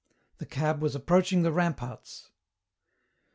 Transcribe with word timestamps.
The 0.39 0.47
cab 0.47 0.81
was 0.81 0.95
approaching 0.95 1.43
the 1.43 1.51
ramparts. 1.51 2.31